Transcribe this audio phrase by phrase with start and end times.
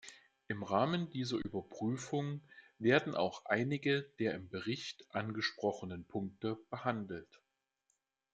[0.47, 2.41] Im Rahmen dieser Überprüfung
[2.79, 7.39] werden auch einige der im Bericht angesprochenen Punkte behandelt.